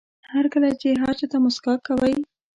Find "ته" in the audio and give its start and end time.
1.31-1.37